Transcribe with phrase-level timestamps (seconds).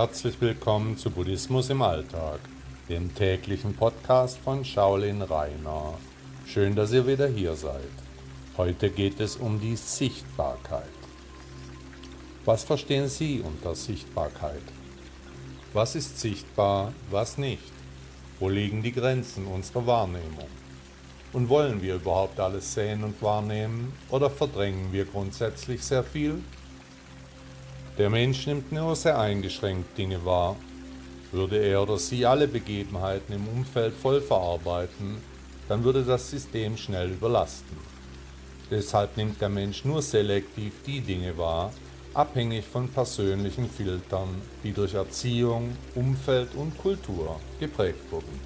[0.00, 2.40] Herzlich willkommen zu Buddhismus im Alltag,
[2.88, 5.92] dem täglichen Podcast von Shaolin Rainer.
[6.46, 7.92] Schön, dass ihr wieder hier seid.
[8.56, 10.88] Heute geht es um die Sichtbarkeit.
[12.46, 14.62] Was verstehen Sie unter Sichtbarkeit?
[15.74, 17.70] Was ist sichtbar, was nicht?
[18.38, 20.48] Wo liegen die Grenzen unserer Wahrnehmung?
[21.34, 26.42] Und wollen wir überhaupt alles sehen und wahrnehmen oder verdrängen wir grundsätzlich sehr viel?
[28.00, 30.56] Der Mensch nimmt nur sehr eingeschränkt Dinge wahr.
[31.32, 35.18] Würde er oder sie alle Begebenheiten im Umfeld voll verarbeiten,
[35.68, 37.76] dann würde das System schnell überlasten.
[38.70, 41.74] Deshalb nimmt der Mensch nur selektiv die Dinge wahr,
[42.14, 44.30] abhängig von persönlichen Filtern,
[44.64, 48.40] die durch Erziehung, Umfeld und Kultur geprägt wurden.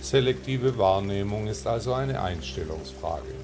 [0.00, 3.34] Selektive Wahrnehmung ist also eine Einstellungsfrage.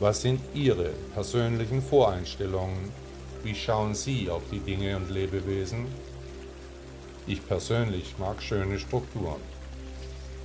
[0.00, 3.03] Was sind Ihre persönlichen Voreinstellungen
[3.44, 5.86] wie schauen Sie auf die Dinge und Lebewesen?
[7.26, 9.40] Ich persönlich mag schöne Strukturen.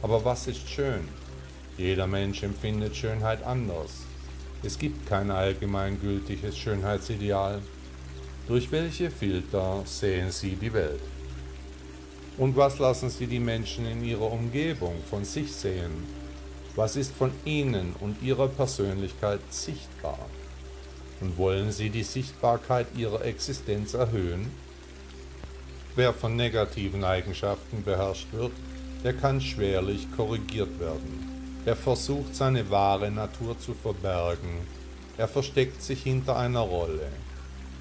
[0.02, 1.08] Aber was ist schön?
[1.78, 3.92] Jeder Mensch empfindet Schönheit anders.
[4.64, 7.62] Es gibt kein allgemeingültiges Schönheitsideal.
[8.48, 11.02] Durch welche Filter sehen Sie die Welt?
[12.38, 15.92] Und was lassen Sie die Menschen in ihrer Umgebung von sich sehen?
[16.76, 20.20] Was ist von ihnen und ihrer Persönlichkeit sichtbar?
[21.22, 24.52] Und wollen Sie die Sichtbarkeit Ihrer Existenz erhöhen?
[25.96, 28.54] Wer von negativen Eigenschaften beherrscht wird,
[29.04, 31.40] der kann schwerlich korrigiert werden.
[31.66, 34.62] Er versucht seine wahre Natur zu verbergen.
[35.18, 37.10] Er versteckt sich hinter einer Rolle.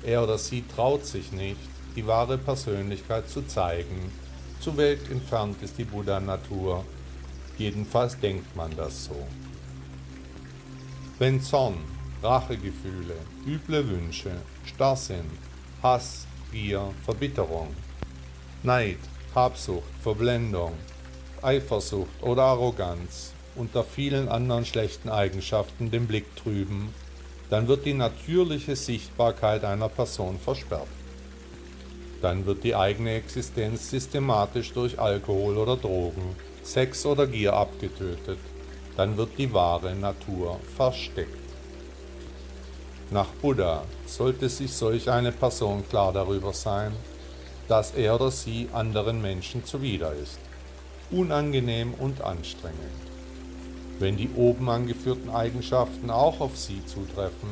[0.02, 1.60] Er oder sie traut sich nicht,
[1.94, 4.12] die wahre Persönlichkeit zu zeigen.
[4.60, 6.84] Zu weit entfernt ist die Buddha-Natur.
[7.56, 9.26] Jedenfalls denkt man das so.
[11.18, 11.78] Wenn Zorn,
[12.22, 13.14] Rachegefühle,
[13.46, 14.32] üble Wünsche,
[14.64, 15.30] Starrsinn,
[15.82, 17.68] Hass, Gier, Verbitterung,
[18.62, 18.98] Neid,
[19.34, 20.72] Habsucht, Verblendung,
[21.42, 26.92] Eifersucht oder Arroganz unter vielen anderen schlechten Eigenschaften den Blick trüben,
[27.50, 30.88] dann wird die natürliche Sichtbarkeit einer Person versperrt.
[32.20, 38.38] Dann wird die eigene Existenz systematisch durch Alkohol oder Drogen, Sex oder Gier abgetötet.
[38.96, 41.47] Dann wird die wahre Natur versteckt.
[43.10, 46.92] Nach Buddha sollte sich solch eine Person klar darüber sein,
[47.66, 50.38] dass er oder sie anderen Menschen zuwider ist,
[51.10, 52.76] unangenehm und anstrengend.
[53.98, 57.48] Wenn die oben angeführten Eigenschaften auch auf sie zutreffen,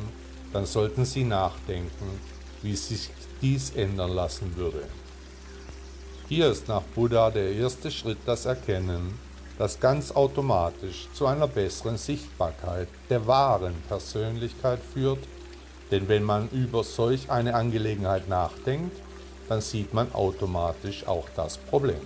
[0.53, 2.21] dann sollten sie nachdenken,
[2.63, 3.09] wie sich
[3.41, 4.83] dies ändern lassen würde.
[6.29, 9.19] Hier ist nach Buddha der erste Schritt das Erkennen,
[9.57, 15.21] das ganz automatisch zu einer besseren Sichtbarkeit der wahren Persönlichkeit führt
[15.91, 18.97] denn wenn man über solch eine Angelegenheit nachdenkt,
[19.49, 22.01] dann sieht man automatisch auch das Problem.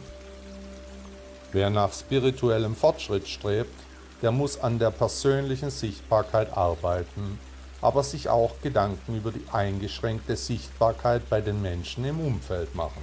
[1.52, 3.74] Wer nach spirituellem Fortschritt strebt,
[4.22, 7.38] der muss an der persönlichen Sichtbarkeit arbeiten,
[7.80, 13.02] aber sich auch Gedanken über die eingeschränkte Sichtbarkeit bei den Menschen im Umfeld machen.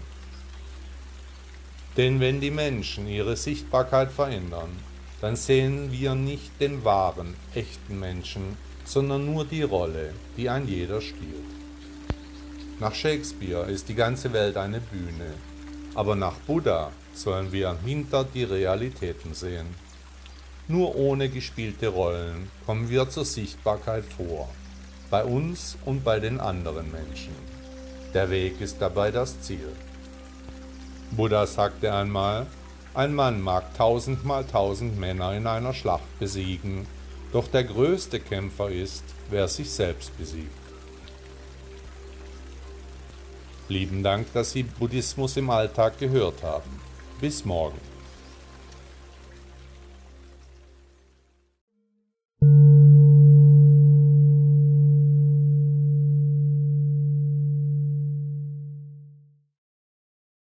[1.97, 4.69] Denn wenn die Menschen ihre Sichtbarkeit verändern,
[5.19, 8.55] dann sehen wir nicht den wahren, echten Menschen,
[8.87, 11.51] sondern nur die Rolle, die ein jeder spielt.
[12.79, 15.33] Nach Shakespeare ist die ganze Welt eine Bühne,
[15.93, 19.67] aber nach Buddha sollen wir hinter die Realitäten sehen.
[20.69, 24.47] Nur ohne gespielte Rollen kommen wir zur Sichtbarkeit vor,
[25.09, 27.35] bei uns und bei den anderen Menschen.
[28.13, 29.73] Der Weg ist dabei das Ziel.
[31.11, 32.47] Buddha sagte einmal,
[32.93, 36.87] ein Mann mag tausendmal tausend Männer in einer Schlacht besiegen,
[37.31, 40.51] doch der größte Kämpfer ist, wer sich selbst besiegt.
[43.69, 46.79] Lieben Dank, dass Sie Buddhismus im Alltag gehört haben.
[47.19, 47.79] Bis morgen.